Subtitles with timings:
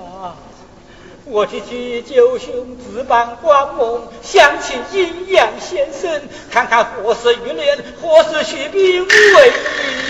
[0.00, 0.34] 啊！
[1.24, 9.52] 我提起九兄自办官梦，想起阴阳先生，看看何时遇练，何时续兵为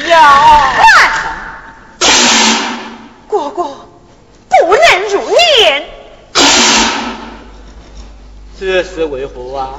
[0.05, 0.83] 宜呀？
[3.29, 3.63] 哥哥
[4.49, 5.83] 不能入殓，
[8.59, 9.75] 这是为何啊？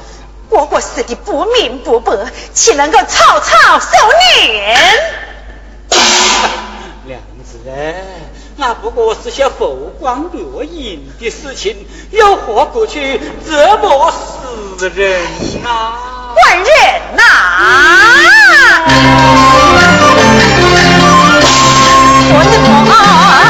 [0.50, 2.12] 哥哥死的不明不白，
[2.54, 4.78] 岂能够草草收敛？
[7.06, 8.03] 娘子哎，
[8.66, 15.22] 那不过是些浮光掠影的事情，又何苦去折磨死人
[15.62, 15.98] 呐？
[16.34, 16.66] 换人
[17.18, 17.24] 呐！
[22.36, 23.43] 我的婆，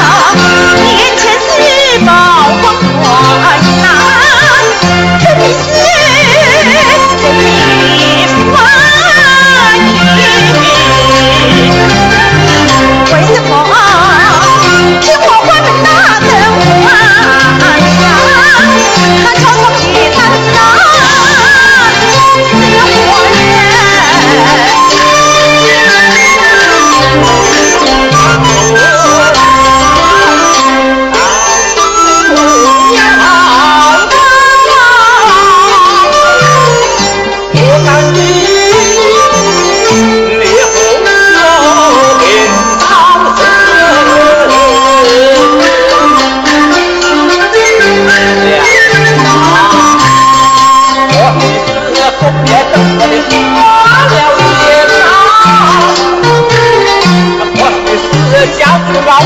[59.06, 59.20] 老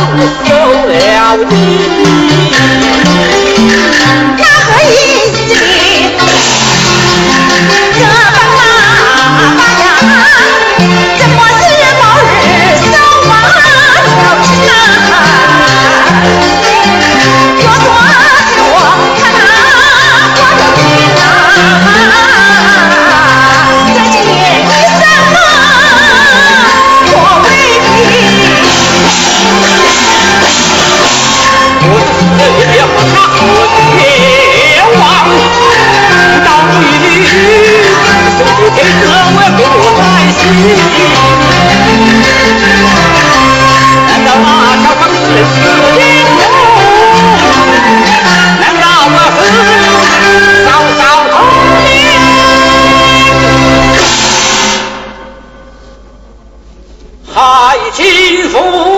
[0.45, 0.51] 受
[0.87, 1.53] 了你。
[4.37, 5.18] 那何意
[57.49, 58.98] 害亲父？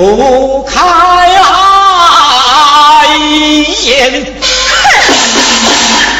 [0.00, 0.80] 不开
[3.84, 4.24] 眼。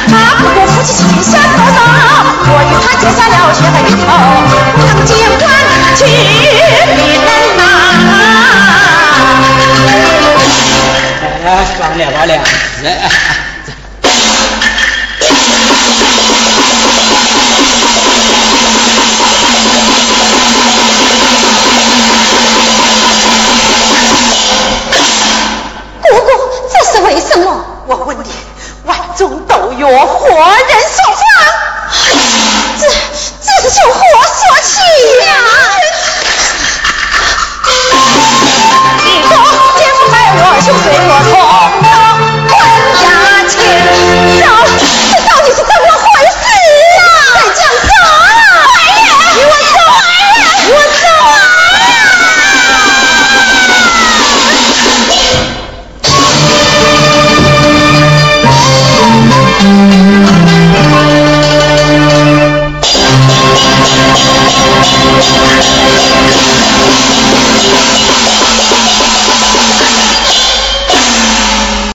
[0.07, 1.81] 他不过夫妻情深多少，
[2.45, 4.05] 我与他结下了血和冤仇，
[4.77, 5.33] 不能结婚
[5.97, 7.63] 去别人呐。
[11.47, 11.49] 哎，
[11.81, 12.37] 完了吧，娘
[27.91, 28.31] 我问你
[28.85, 31.27] 万中斗有活人所算
[32.79, 32.87] 这
[33.43, 34.01] 这是救护